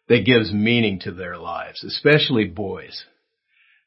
that 0.09 0.27
gives 0.27 0.53
meaning 0.53 1.01
to 1.01 1.13
their 1.13 1.37
lives, 1.37 1.83
especially 1.85 2.45
boys. 2.45 3.05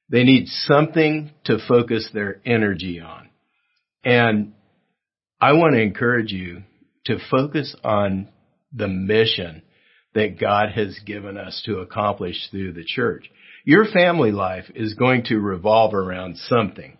They 0.09 0.23
need 0.23 0.47
something 0.47 1.31
to 1.45 1.57
focus 1.67 2.09
their 2.13 2.41
energy 2.45 2.99
on. 2.99 3.29
And 4.03 4.53
I 5.39 5.53
want 5.53 5.73
to 5.73 5.81
encourage 5.81 6.31
you 6.31 6.63
to 7.05 7.17
focus 7.29 7.75
on 7.83 8.29
the 8.73 8.87
mission 8.87 9.63
that 10.13 10.39
God 10.39 10.69
has 10.73 10.97
given 11.05 11.37
us 11.37 11.61
to 11.65 11.79
accomplish 11.79 12.49
through 12.49 12.73
the 12.73 12.85
church. 12.85 13.29
Your 13.65 13.85
family 13.85 14.31
life 14.31 14.65
is 14.73 14.93
going 14.93 15.25
to 15.25 15.39
revolve 15.39 15.93
around 15.93 16.37
something. 16.37 16.97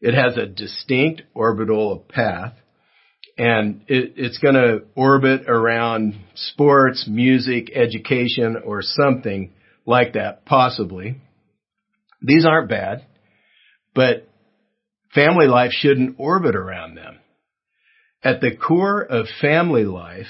It 0.00 0.14
has 0.14 0.36
a 0.36 0.46
distinct 0.46 1.22
orbital 1.34 1.98
path 1.98 2.52
and 3.36 3.82
it, 3.88 4.14
it's 4.16 4.38
going 4.38 4.54
to 4.54 4.82
orbit 4.94 5.48
around 5.48 6.14
sports, 6.34 7.06
music, 7.08 7.70
education, 7.74 8.56
or 8.64 8.80
something 8.82 9.52
like 9.86 10.14
that, 10.14 10.44
possibly. 10.44 11.20
These 12.22 12.46
aren't 12.46 12.68
bad, 12.68 13.04
but 13.94 14.28
family 15.14 15.46
life 15.46 15.72
shouldn't 15.72 16.16
orbit 16.18 16.56
around 16.56 16.94
them. 16.94 17.18
At 18.22 18.40
the 18.40 18.56
core 18.56 19.02
of 19.02 19.26
family 19.40 19.84
life 19.84 20.26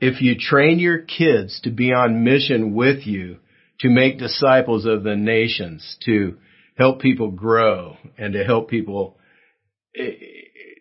if 0.00 0.22
you 0.22 0.36
train 0.38 0.78
your 0.78 0.98
kids 0.98 1.60
to 1.64 1.70
be 1.70 1.92
on 1.92 2.24
mission 2.24 2.74
with 2.74 3.06
you, 3.06 3.36
to 3.80 3.88
make 3.88 4.18
disciples 4.18 4.86
of 4.86 5.02
the 5.02 5.16
nations, 5.16 5.96
to 6.04 6.36
help 6.76 7.00
people 7.00 7.30
grow 7.30 7.96
and 8.18 8.32
to 8.32 8.44
help 8.44 8.68
people 8.68 9.18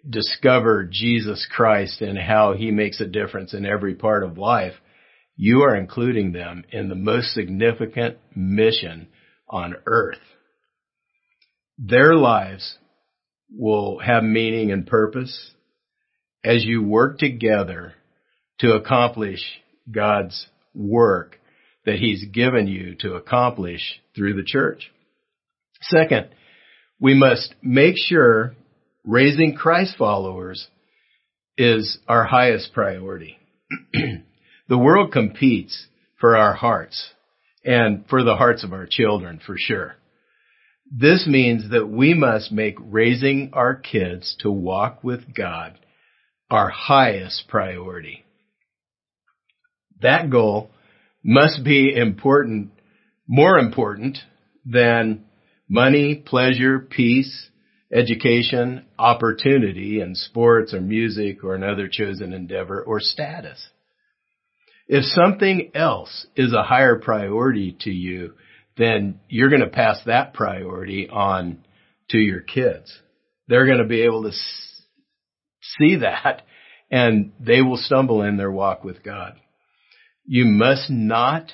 discover 0.10 0.88
Jesus 0.90 1.48
Christ 1.50 2.02
and 2.02 2.18
how 2.18 2.54
he 2.54 2.72
makes 2.72 3.00
a 3.00 3.08
difference 3.08 3.54
in 3.54 3.66
every 3.66 3.96
part 3.96 4.24
of 4.24 4.38
life, 4.38 4.74
you 5.36 5.62
are 5.62 5.76
including 5.76 6.32
them 6.32 6.64
in 6.72 6.90
the 6.90 6.96
most 6.96 7.34
significant 7.34 8.18
mission 8.36 9.08
on 9.48 9.76
earth. 9.86 10.20
Their 11.78 12.16
lives 12.16 12.78
will 13.52 14.00
have 14.00 14.24
meaning 14.24 14.72
and 14.72 14.86
purpose 14.86 15.52
as 16.44 16.66
you 16.66 16.84
work 16.84 17.18
together 17.18 17.94
to 18.60 18.74
accomplish 18.74 19.40
God's 19.90 20.48
work 20.74 21.40
that 21.86 22.00
He's 22.00 22.26
given 22.26 22.68
you 22.68 22.96
to 23.00 23.14
accomplish 23.14 24.02
through 24.16 24.36
the 24.36 24.44
church. 24.46 24.92
Second, 25.82 26.30
we 27.00 27.14
must 27.14 27.54
make 27.64 27.96
sure 27.98 28.54
raising 29.06 29.56
Christ 29.56 29.96
followers 29.98 30.68
is 31.58 31.98
our 32.08 32.24
highest 32.24 32.74
priority. 32.74 33.38
the 33.94 34.78
world 34.78 35.12
competes 35.12 35.88
for 36.20 36.38
our 36.38 36.54
hearts 36.54 37.12
and 37.64 38.06
for 38.10 38.24
the 38.24 38.36
hearts 38.36 38.64
of 38.64 38.74
our 38.74 38.88
children 38.90 39.40
for 39.46 39.56
sure. 39.58 39.96
This 40.92 41.28
means 41.28 41.70
that 41.72 41.88
we 41.88 42.14
must 42.14 42.52
make 42.52 42.76
raising 42.80 43.52
our 43.54 43.76
kids 43.76 44.36
to 44.40 44.50
walk 44.50 45.04
with 45.04 45.36
God 45.36 45.78
our 46.50 46.70
highest 46.70 47.44
priority. 47.48 48.26
That 50.02 50.30
goal 50.30 50.72
must 51.24 51.64
be 51.64 51.94
important, 51.96 52.72
more 53.28 53.60
important 53.60 54.18
than 54.66 55.26
money, 55.68 56.16
pleasure, 56.16 56.80
peace, 56.80 57.49
education, 57.92 58.86
opportunity 58.98 60.02
in 60.02 60.16
sports 60.16 60.74
or 60.74 60.82
music 60.82 61.44
or 61.44 61.56
another 61.56 61.88
chosen 61.92 62.34
endeavor 62.34 62.82
or 62.82 63.00
status. 63.00 63.70
If 64.88 65.06
something 65.06 65.72
else 65.74 66.28
is 66.36 66.54
a 66.54 66.64
higher 66.64 67.00
priority 67.00 67.78
to 67.82 67.92
you, 67.92 68.34
then 68.78 69.20
you're 69.28 69.50
going 69.50 69.62
to 69.62 69.68
pass 69.68 70.00
that 70.06 70.34
priority 70.34 71.10
on 71.10 71.64
to 72.10 72.18
your 72.18 72.42
kids. 72.42 72.92
They're 73.48 73.66
going 73.66 73.80
to 73.80 73.88
be 73.88 74.02
able 74.02 74.24
to 74.24 74.32
see 75.78 75.98
that 75.98 76.44
and 76.92 77.34
they 77.40 77.62
will 77.62 77.78
stumble 77.78 78.24
in 78.24 78.38
their 78.38 78.52
walk 78.52 78.84
with 78.84 79.04
God. 79.04 79.36
You 80.26 80.46
must 80.46 80.90
not 80.90 81.52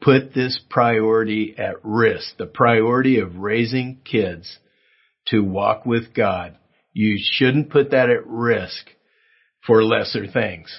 put 0.00 0.34
this 0.34 0.60
priority 0.70 1.54
at 1.58 1.76
risk, 1.82 2.36
the 2.38 2.46
priority 2.46 3.20
of 3.20 3.36
raising 3.36 4.00
kids 4.04 4.58
to 5.30 5.40
walk 5.40 5.86
with 5.86 6.14
God. 6.14 6.56
You 6.92 7.18
shouldn't 7.20 7.70
put 7.70 7.90
that 7.90 8.10
at 8.10 8.26
risk 8.26 8.90
for 9.66 9.84
lesser 9.84 10.26
things. 10.26 10.70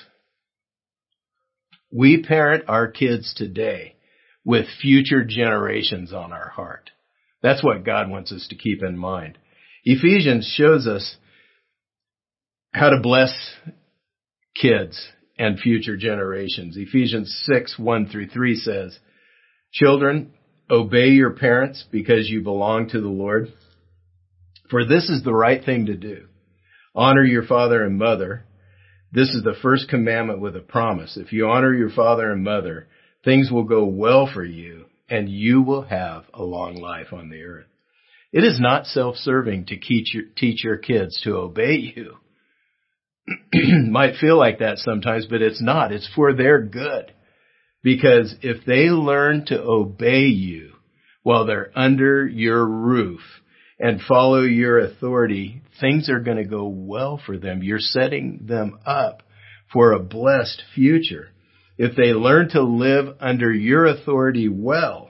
We 1.92 2.24
parent 2.24 2.66
our 2.68 2.88
kids 2.88 3.34
today 3.36 3.96
with 4.44 4.66
future 4.82 5.24
generations 5.24 6.14
on 6.14 6.32
our 6.32 6.50
heart. 6.50 6.90
That's 7.44 7.64
what 7.64 7.86
God 7.86 8.10
wants 8.10 8.32
us 8.32 8.48
to 8.50 8.56
keep 8.56 8.84
in 8.84 8.98
mind. 8.98 9.38
Ephesians 9.84 10.52
shows 10.56 10.88
us 10.88 11.18
how 12.74 12.90
to 12.90 13.00
bless 13.02 13.34
kids 14.60 15.10
and 15.38 15.60
future 15.60 15.98
generations. 15.98 16.76
Ephesians 16.78 17.46
6, 17.52 17.78
1 17.78 18.08
through 18.08 18.28
3 18.28 18.56
says, 18.56 18.98
Children, 19.74 20.34
obey 20.70 21.10
your 21.10 21.32
parents 21.32 21.84
because 21.92 22.30
you 22.30 22.42
belong 22.42 22.90
to 22.90 23.02
the 23.02 23.08
Lord. 23.08 23.52
For 24.72 24.86
this 24.86 25.10
is 25.10 25.22
the 25.24 25.34
right 25.34 25.64
thing 25.64 25.88
to 25.88 25.96
do. 25.96 26.28
Honor 26.96 27.24
your 27.24 27.44
father 27.44 27.84
and 27.84 28.00
mother. 28.00 28.46
This 29.12 29.30
is 29.30 29.44
the 29.44 29.56
first 29.62 29.90
commandment 29.90 30.40
with 30.40 30.56
a 30.56 30.62
promise. 30.62 31.18
If 31.18 31.34
you 31.34 31.48
honor 31.48 31.74
your 31.74 31.90
father 31.90 32.32
and 32.32 32.44
mother, 32.44 32.88
things 33.26 33.52
will 33.52 33.66
go 33.66 33.84
well 33.86 34.30
for 34.34 34.46
you 34.46 34.86
and 35.10 35.28
you 35.30 35.62
will 35.62 35.84
have 35.84 36.24
a 36.34 36.42
long 36.42 36.76
life 36.76 37.12
on 37.12 37.30
the 37.30 37.44
earth. 37.44 37.66
It 38.32 38.46
is 38.46 38.62
not 38.62 38.86
self-serving 38.86 39.66
to 39.66 39.78
teach 39.78 40.14
your, 40.14 40.24
teach 40.38 40.64
your 40.64 40.78
kids 40.78 41.20
to 41.26 41.36
obey 41.36 41.94
you. 41.94 42.16
might 43.92 44.16
feel 44.16 44.38
like 44.38 44.60
that 44.60 44.78
sometimes, 44.78 45.28
but 45.30 45.42
it's 45.42 45.62
not. 45.62 45.92
It's 45.92 46.10
for 46.16 46.34
their 46.34 46.62
good. 46.62 47.12
Because 47.84 48.34
if 48.42 48.66
they 48.66 48.86
learn 48.90 49.46
to 49.48 49.62
obey 49.62 50.28
you 50.28 50.72
while 51.24 51.46
they're 51.46 51.72
under 51.76 52.26
your 52.26 52.66
roof 52.66 53.20
and 53.82 54.00
follow 54.00 54.44
your 54.44 54.80
authority, 54.80 55.62
things 55.82 56.08
are 56.08 56.20
going 56.20 56.38
to 56.38 56.46
go 56.46 56.68
well 56.68 57.20
for 57.26 57.38
them. 57.38 57.64
You're 57.64 57.80
setting 57.80 58.46
them 58.48 58.78
up 58.86 59.24
for 59.74 59.92
a 59.92 60.00
blessed 60.00 60.62
future. 60.76 61.30
If 61.80 61.96
they 61.96 62.14
learn 62.14 62.50
to 62.50 62.62
live 62.62 63.16
under 63.20 63.52
your 63.52 63.88
authority 63.88 64.48
well, 64.48 65.10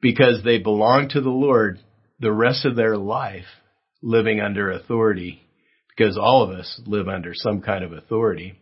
because 0.00 0.42
they 0.44 0.58
belong 0.58 1.08
to 1.10 1.20
the 1.20 1.30
Lord, 1.30 1.78
the 2.18 2.32
rest 2.32 2.64
of 2.64 2.74
their 2.74 2.96
life 2.96 3.46
living 4.02 4.40
under 4.40 4.72
authority 4.72 5.40
because 5.96 6.18
all 6.18 6.42
of 6.42 6.50
us 6.50 6.80
live 6.86 7.06
under 7.08 7.32
some 7.32 7.62
kind 7.62 7.84
of 7.84 7.92
authority. 7.92 8.58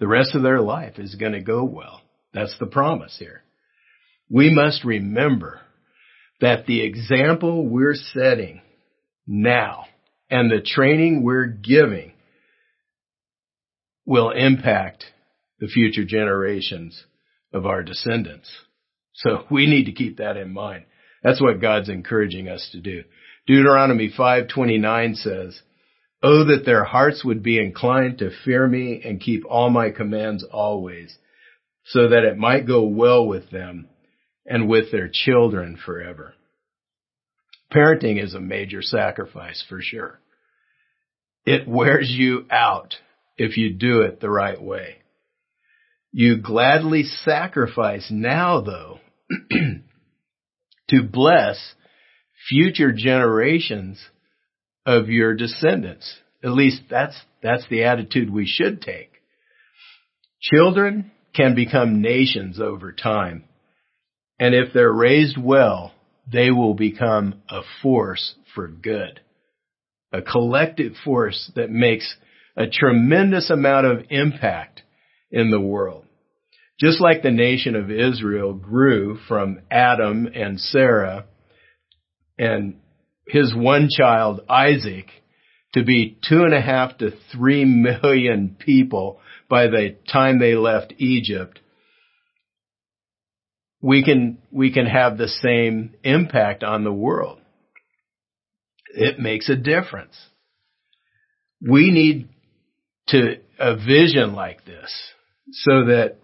The 0.00 0.08
rest 0.08 0.34
of 0.34 0.42
their 0.42 0.60
life 0.60 0.98
is 0.98 1.14
going 1.14 1.32
to 1.32 1.42
go 1.42 1.62
well. 1.62 2.00
That's 2.32 2.56
the 2.58 2.66
promise 2.66 3.16
here. 3.18 3.42
We 4.30 4.52
must 4.52 4.84
remember 4.84 5.60
that 6.40 6.66
the 6.66 6.84
example 6.84 7.66
we're 7.66 7.94
setting 7.94 8.60
now 9.26 9.84
and 10.30 10.50
the 10.50 10.60
training 10.60 11.22
we're 11.22 11.46
giving 11.46 12.12
will 14.06 14.30
impact 14.30 15.04
the 15.60 15.66
future 15.66 16.04
generations 16.04 17.04
of 17.52 17.66
our 17.66 17.82
descendants. 17.82 18.50
So 19.14 19.44
we 19.50 19.66
need 19.66 19.84
to 19.84 19.92
keep 19.92 20.18
that 20.18 20.36
in 20.36 20.52
mind. 20.52 20.84
That's 21.22 21.42
what 21.42 21.60
God's 21.60 21.88
encouraging 21.88 22.48
us 22.48 22.68
to 22.72 22.80
do. 22.80 23.02
Deuteronomy 23.46 24.10
5:29 24.16 25.16
says, 25.16 25.60
Oh, 26.22 26.44
that 26.44 26.64
their 26.64 26.84
hearts 26.84 27.24
would 27.24 27.42
be 27.42 27.58
inclined 27.58 28.18
to 28.18 28.30
fear 28.44 28.66
me 28.66 29.00
and 29.04 29.20
keep 29.20 29.44
all 29.48 29.70
my 29.70 29.90
commands 29.90 30.44
always, 30.44 31.16
so 31.84 32.08
that 32.08 32.24
it 32.24 32.36
might 32.36 32.66
go 32.66 32.84
well 32.84 33.26
with 33.26 33.50
them 33.50 33.88
and 34.48 34.68
with 34.68 34.90
their 34.90 35.10
children 35.12 35.78
forever. 35.84 36.34
Parenting 37.72 38.22
is 38.22 38.34
a 38.34 38.40
major 38.40 38.80
sacrifice 38.80 39.62
for 39.68 39.80
sure. 39.82 40.18
It 41.44 41.68
wears 41.68 42.10
you 42.10 42.46
out 42.50 42.94
if 43.36 43.56
you 43.56 43.74
do 43.74 44.02
it 44.02 44.20
the 44.20 44.30
right 44.30 44.60
way. 44.60 44.96
You 46.12 46.40
gladly 46.40 47.02
sacrifice 47.02 48.08
now 48.10 48.62
though 48.62 49.00
to 50.88 51.02
bless 51.02 51.74
future 52.48 52.92
generations 52.92 54.02
of 54.86 55.08
your 55.08 55.34
descendants. 55.34 56.16
At 56.42 56.52
least 56.52 56.82
that's, 56.88 57.20
that's 57.42 57.68
the 57.68 57.84
attitude 57.84 58.30
we 58.30 58.46
should 58.46 58.80
take. 58.80 59.10
Children 60.40 61.10
can 61.34 61.54
become 61.54 62.00
nations 62.00 62.58
over 62.58 62.92
time. 62.92 63.44
And 64.38 64.54
if 64.54 64.72
they're 64.72 64.92
raised 64.92 65.36
well, 65.36 65.92
they 66.30 66.50
will 66.50 66.74
become 66.74 67.42
a 67.48 67.60
force 67.82 68.34
for 68.54 68.68
good. 68.68 69.20
A 70.12 70.22
collective 70.22 70.94
force 71.04 71.50
that 71.54 71.70
makes 71.70 72.16
a 72.56 72.66
tremendous 72.66 73.50
amount 73.50 73.86
of 73.86 74.04
impact 74.10 74.82
in 75.30 75.50
the 75.50 75.60
world. 75.60 76.04
Just 76.80 77.00
like 77.00 77.22
the 77.22 77.30
nation 77.30 77.74
of 77.74 77.90
Israel 77.90 78.54
grew 78.54 79.18
from 79.26 79.60
Adam 79.70 80.28
and 80.32 80.60
Sarah 80.60 81.26
and 82.38 82.76
his 83.26 83.52
one 83.54 83.88
child, 83.90 84.40
Isaac, 84.48 85.06
to 85.74 85.84
be 85.84 86.18
two 86.28 86.44
and 86.44 86.54
a 86.54 86.60
half 86.60 86.96
to 86.98 87.10
three 87.32 87.64
million 87.64 88.56
people 88.58 89.20
by 89.48 89.66
the 89.66 89.96
time 90.10 90.38
they 90.38 90.54
left 90.54 90.94
Egypt, 90.98 91.58
we 93.80 94.04
can, 94.04 94.38
we 94.50 94.72
can 94.72 94.86
have 94.86 95.16
the 95.16 95.28
same 95.28 95.94
impact 96.02 96.64
on 96.64 96.84
the 96.84 96.92
world. 96.92 97.40
It 98.94 99.18
makes 99.18 99.48
a 99.48 99.56
difference. 99.56 100.16
We 101.60 101.90
need 101.90 102.28
to 103.08 103.36
a 103.58 103.76
vision 103.76 104.34
like 104.34 104.64
this 104.64 104.92
so 105.50 105.86
that 105.86 106.16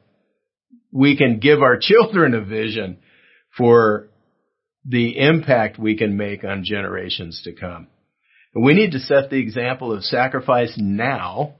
we 0.92 1.16
can 1.16 1.40
give 1.40 1.60
our 1.62 1.78
children 1.80 2.34
a 2.34 2.44
vision 2.44 2.98
for 3.56 4.08
the 4.84 5.18
impact 5.18 5.78
we 5.78 5.96
can 5.96 6.16
make 6.16 6.44
on 6.44 6.62
generations 6.64 7.40
to 7.44 7.52
come. 7.52 7.88
And 8.54 8.64
we 8.64 8.74
need 8.74 8.92
to 8.92 9.00
set 9.00 9.30
the 9.30 9.40
example 9.40 9.92
of 9.92 10.04
sacrifice 10.04 10.74
now 10.76 11.54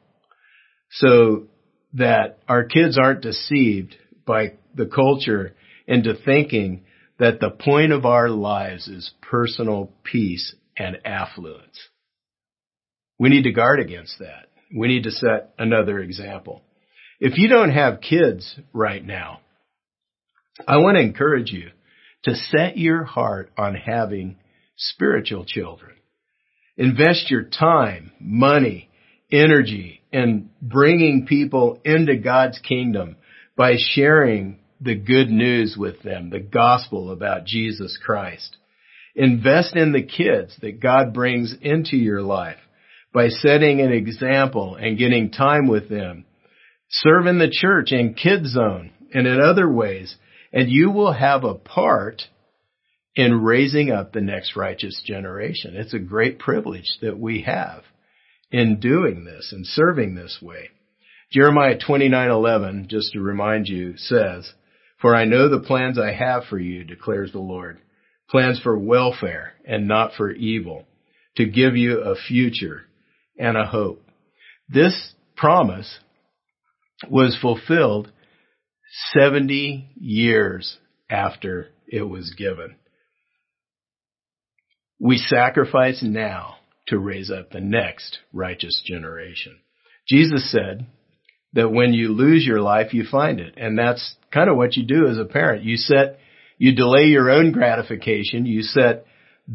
so 0.91 1.47
that 1.95 2.39
our 2.49 2.65
kids 2.65 2.99
aren't 2.99 3.23
deceived 3.23 3.97
by 4.27 4.55
the 4.75 4.87
culture 4.87 5.55
into 5.87 6.15
thinking 6.15 6.85
that 7.19 7.41
the 7.41 7.51
point 7.51 7.93
of 7.93 8.05
our 8.05 8.29
lives 8.29 8.89
is 8.89 9.13
personal 9.23 9.93
peace 10.03 10.55
and 10.77 10.99
affluence. 11.05 11.79
We 13.19 13.29
need 13.29 13.45
to 13.45 13.53
guard 13.53 13.81
against 13.81 14.19
that. 14.19 14.47
We 14.77 14.89
need 14.89 15.05
to 15.05 15.11
set 15.11 15.55
another 15.59 16.01
example. 16.01 16.63
If 17.21 17.39
you 17.39 17.49
don't 17.49 17.71
have 17.71 18.01
kids 18.01 18.59
right 18.73 19.05
now, 19.05 19.41
I 20.67 20.79
want 20.79 20.97
to 20.97 21.03
encourage 21.03 21.53
you 21.53 21.71
to 22.25 22.35
set 22.35 22.77
your 22.77 23.05
heart 23.05 23.53
on 23.57 23.75
having 23.75 24.37
spiritual 24.77 25.45
children. 25.45 25.93
Invest 26.77 27.31
your 27.31 27.45
time, 27.45 28.13
money, 28.19 28.89
energy 29.31 30.03
in 30.13 30.51
bringing 30.61 31.27
people 31.27 31.81
into 31.85 32.17
God's 32.17 32.59
kingdom 32.59 33.17
by 33.57 33.75
sharing 33.79 34.59
the 34.81 34.95
good 34.95 35.31
news 35.31 35.77
with 35.79 36.03
them, 36.03 36.31
the 36.31 36.41
gospel 36.41 37.11
about 37.11 37.45
Jesus 37.47 37.99
Christ. 38.03 38.57
Invest 39.15 39.77
in 39.77 39.93
the 39.93 40.03
kids 40.03 40.57
that 40.61 40.81
God 40.81 41.15
brings 41.15 41.55
into 41.61 41.97
your 41.97 42.23
life 42.23 42.59
by 43.13 43.29
setting 43.29 43.81
an 43.81 43.93
example 43.93 44.75
and 44.75 44.99
getting 44.99 45.31
time 45.31 45.69
with 45.69 45.89
them. 45.89 46.25
Serve 46.91 47.27
in 47.27 47.39
the 47.39 47.51
church 47.51 47.93
and 47.93 48.17
Kids 48.17 48.53
Zone 48.53 48.91
and 49.13 49.27
in 49.27 49.41
other 49.41 49.71
ways, 49.71 50.17
and 50.53 50.69
you 50.69 50.91
will 50.91 51.13
have 51.13 51.45
a 51.45 51.55
part 51.55 52.23
in 53.15 53.43
raising 53.43 53.93
up 53.93 54.13
the 54.13 54.21
next 54.21 54.57
righteous 54.57 55.01
generation. 55.07 55.77
It's 55.77 55.95
a 55.95 56.01
great 56.01 56.41
privilege 56.41 56.99
that 57.01 57.19
we 57.19 57.43
have 57.43 57.85
in 58.51 58.81
doing 58.81 59.25
this 59.25 59.53
and 59.53 59.65
serving 59.65 60.15
this 60.15 60.39
way. 60.43 60.71
Jeremiah 61.31 61.79
29:11, 61.79 62.89
just 62.89 63.13
to 63.13 63.21
remind 63.21 63.69
you, 63.69 63.97
says, 63.97 64.53
"For 65.05 65.15
I 65.15 65.27
know 65.27 65.51
the 65.51 65.61
plans 65.61 65.99
I 65.99 66.13
have 66.13 66.47
for 66.47 66.59
you," 66.59 66.83
declares 66.83 67.31
the 67.31 67.39
Lord, 67.39 67.79
plans 68.31 68.59
for 68.59 68.79
welfare 68.79 69.53
and 69.67 69.87
not 69.87 70.15
for 70.15 70.31
evil, 70.31 70.89
to 71.37 71.45
give 71.45 71.77
you 71.77 71.99
a 71.99 72.17
future 72.17 72.87
and 73.39 73.55
a 73.55 73.67
hope. 73.67 74.03
This 74.67 75.15
promise 75.37 75.99
was 77.11 77.37
fulfilled 77.39 78.13
70 79.13 79.91
years 79.97 80.79
after 81.11 81.69
it 81.87 82.09
was 82.09 82.33
given. 82.39 82.77
We 84.99 85.19
sacrifice 85.19 86.03
now 86.03 86.57
to 86.87 86.99
raise 86.99 87.31
up 87.31 87.51
the 87.51 87.61
next 87.61 88.21
righteous 88.33 88.83
generation. 88.87 89.59
Jesus 90.09 90.51
said 90.51 90.87
that 91.55 91.71
when 91.71 91.95
you 91.95 92.09
lose 92.09 92.45
your 92.45 92.61
life, 92.61 92.93
you 92.93 93.05
find 93.11 93.41
it. 93.41 93.55
And 93.57 93.79
that's 93.79 94.17
kind 94.33 94.51
of 94.51 94.57
what 94.57 94.77
you 94.77 94.85
do 94.85 95.07
as 95.07 95.19
a 95.19 95.25
parent. 95.25 95.65
You 95.65 95.77
set, 95.77 96.19
you 96.59 96.75
delay 96.75 97.05
your 97.05 97.31
own 97.31 97.53
gratification. 97.53 98.45
You 98.47 98.63
set 98.63 99.07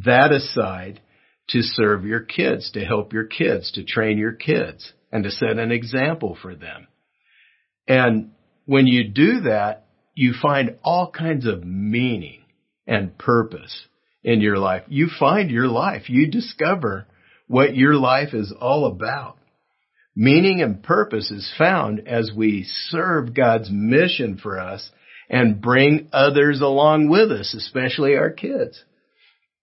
that 0.05 0.31
aside 0.31 1.01
to 1.49 1.61
serve 1.61 2.05
your 2.05 2.21
kids, 2.21 2.71
to 2.71 2.85
help 2.85 3.11
your 3.11 3.25
kids, 3.25 3.71
to 3.73 3.83
train 3.83 4.17
your 4.17 4.33
kids, 4.33 4.93
and 5.11 5.23
to 5.23 5.31
set 5.31 5.57
an 5.57 5.71
example 5.71 6.37
for 6.41 6.55
them. 6.55 6.87
And 7.87 8.31
when 8.65 8.87
you 8.87 9.09
do 9.09 9.41
that, 9.41 9.87
you 10.13 10.33
find 10.39 10.77
all 10.83 11.09
kinds 11.09 11.47
of 11.47 11.63
meaning 11.63 12.43
and 12.85 13.17
purpose 13.17 13.87
in 14.23 14.41
your 14.41 14.57
life. 14.57 14.83
You 14.87 15.09
find 15.19 15.49
your 15.49 15.67
life. 15.67 16.09
You 16.09 16.29
discover 16.29 17.07
what 17.47 17.75
your 17.75 17.95
life 17.95 18.33
is 18.33 18.53
all 18.59 18.85
about. 18.85 19.38
Meaning 20.15 20.61
and 20.61 20.83
purpose 20.83 21.31
is 21.31 21.53
found 21.57 22.07
as 22.07 22.31
we 22.35 22.65
serve 22.65 23.33
God's 23.33 23.69
mission 23.71 24.37
for 24.37 24.59
us 24.59 24.89
and 25.29 25.61
bring 25.61 26.09
others 26.11 26.61
along 26.61 27.09
with 27.09 27.31
us, 27.31 27.53
especially 27.53 28.15
our 28.15 28.31
kids. 28.31 28.83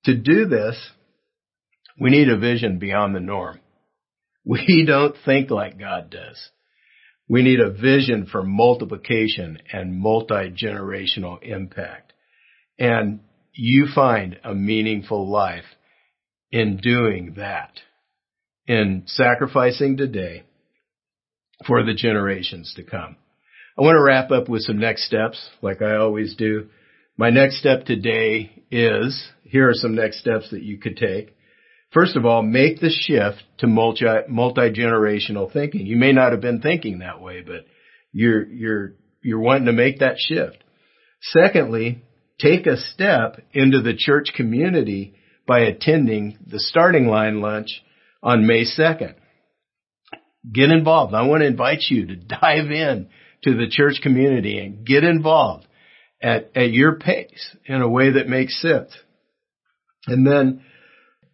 To 0.04 0.14
do 0.16 0.46
this, 0.46 0.90
we 2.00 2.10
need 2.10 2.28
a 2.28 2.38
vision 2.38 2.78
beyond 2.78 3.14
the 3.14 3.20
norm. 3.20 3.60
We 4.48 4.84
don't 4.86 5.16
think 5.24 5.50
like 5.50 5.76
God 5.76 6.08
does. 6.08 6.50
We 7.28 7.42
need 7.42 7.58
a 7.58 7.72
vision 7.72 8.26
for 8.30 8.44
multiplication 8.44 9.58
and 9.72 9.98
multi-generational 9.98 11.42
impact. 11.42 12.12
And 12.78 13.20
you 13.52 13.88
find 13.92 14.38
a 14.44 14.54
meaningful 14.54 15.28
life 15.28 15.64
in 16.52 16.76
doing 16.76 17.34
that, 17.38 17.80
in 18.66 19.04
sacrificing 19.06 19.96
today 19.96 20.44
for 21.66 21.84
the 21.84 21.94
generations 21.94 22.72
to 22.76 22.82
come. 22.82 23.16
I 23.78 23.82
want 23.82 23.96
to 23.96 24.02
wrap 24.02 24.30
up 24.30 24.48
with 24.48 24.62
some 24.62 24.78
next 24.78 25.06
steps, 25.06 25.50
like 25.62 25.82
I 25.82 25.96
always 25.96 26.34
do. 26.36 26.68
My 27.18 27.30
next 27.30 27.58
step 27.60 27.84
today 27.84 28.62
is, 28.70 29.28
here 29.44 29.68
are 29.68 29.74
some 29.74 29.94
next 29.94 30.20
steps 30.20 30.50
that 30.50 30.62
you 30.62 30.78
could 30.78 30.96
take. 30.96 31.34
First 31.92 32.16
of 32.16 32.26
all, 32.26 32.42
make 32.42 32.80
the 32.80 32.90
shift 32.90 33.42
to 33.58 33.66
multi, 33.66 34.04
multi-generational 34.28 35.52
thinking. 35.52 35.86
You 35.86 35.96
may 35.96 36.12
not 36.12 36.32
have 36.32 36.40
been 36.40 36.60
thinking 36.60 36.98
that 36.98 37.20
way, 37.20 37.42
but 37.42 37.64
you're, 38.12 38.46
you're, 38.46 38.92
you're 39.22 39.40
wanting 39.40 39.66
to 39.66 39.72
make 39.72 40.00
that 40.00 40.16
shift. 40.18 40.58
Secondly, 41.22 42.02
take 42.40 42.66
a 42.66 42.76
step 42.76 43.40
into 43.52 43.80
the 43.80 43.94
church 43.96 44.32
community 44.34 45.14
by 45.46 45.60
attending 45.60 46.38
the 46.46 46.60
starting 46.60 47.06
line 47.06 47.40
lunch 47.40 47.82
on 48.22 48.46
May 48.46 48.64
2nd. 48.64 49.14
Get 50.52 50.70
involved. 50.70 51.14
I 51.14 51.26
want 51.26 51.42
to 51.42 51.46
invite 51.46 51.84
you 51.88 52.06
to 52.06 52.16
dive 52.16 52.70
in 52.70 53.08
to 53.44 53.54
the 53.54 53.68
church 53.68 54.00
community 54.02 54.58
and 54.58 54.86
get 54.86 55.04
involved 55.04 55.66
at, 56.22 56.50
at 56.54 56.72
your 56.72 56.98
pace 56.98 57.56
in 57.66 57.82
a 57.82 57.88
way 57.88 58.12
that 58.12 58.28
makes 58.28 58.60
sense. 58.60 58.90
And 60.06 60.26
then 60.26 60.62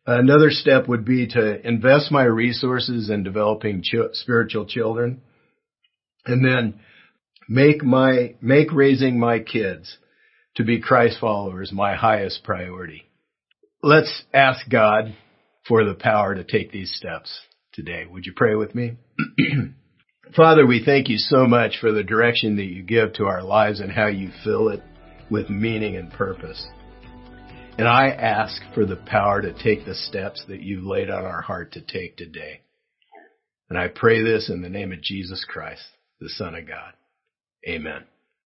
Another 0.07 0.51
step 0.51 0.89
would 0.89 1.05
be 1.05 1.29
to 1.29 1.67
invest 1.67 2.11
my 2.11 2.25
resources 2.25 3.09
in 3.09 3.23
developing 3.23 3.83
ch- 3.83 4.15
spiritual 4.15 4.67
children 4.67 5.23
and 6.27 6.45
then 6.45 6.81
make 7.49 7.85
my, 7.85 8.35
make 8.41 8.73
raising 8.73 9.21
my 9.21 9.39
kids 9.39 9.97
to 10.57 10.65
be 10.65 10.81
Christ 10.81 11.19
followers 11.21 11.71
my 11.73 11.95
highest 11.95 12.43
priority. 12.43 13.05
Let's 13.81 14.25
ask 14.35 14.69
God 14.69 15.17
for 15.67 15.85
the 15.85 15.95
power 15.95 16.35
to 16.35 16.45
take 16.45 16.73
these 16.73 16.95
steps 16.95 17.41
today. 17.73 18.07
Would 18.11 18.27
you 18.27 18.33
pray 18.35 18.55
with 18.55 18.75
me? 18.75 18.97
Father, 20.37 20.67
we 20.67 20.83
thank 20.85 21.09
you 21.09 21.19
so 21.19 21.47
much 21.47 21.79
for 21.81 21.93
the 21.93 22.03
direction 22.03 22.57
that 22.57 22.65
you 22.65 22.83
give 22.83 23.15
to 23.15 23.25
our 23.25 23.43
lives 23.43 23.81
and 23.81 23.93
how 23.93 24.07
you 24.07 24.31
fill 24.45 24.69
it 24.69 24.83
with 25.31 25.51
meaning 25.51 25.97
and 25.97 26.11
purpose. 26.13 26.67
And 27.79 27.89
I 27.89 28.09
ask 28.09 28.61
for 28.75 28.85
the 28.85 28.97
power 28.97 29.41
to 29.43 29.53
take 29.53 29.85
the 29.85 29.95
steps 29.95 30.45
that 30.49 30.61
you've 30.61 30.85
laid 30.85 31.11
on 31.11 31.25
our 31.25 31.41
heart 31.41 31.73
to 31.73 31.81
take 31.81 32.17
today. 32.17 32.61
And 33.71 33.79
I 33.79 33.89
pray 33.89 34.23
this 34.23 34.51
in 34.51 34.63
the 34.63 34.69
name 34.69 34.93
of 34.93 35.01
Jesus 35.01 35.45
Christ, 35.49 35.83
the 36.21 36.29
Son 36.29 36.55
of 36.55 36.69
God. 36.69 36.93
Amen. 37.67 38.05